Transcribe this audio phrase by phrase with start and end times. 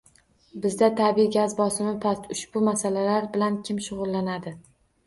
[0.63, 4.59] Bizda tabiiy gaz bosimi past, ushbu masalar bilan kim shug‘ullanadi?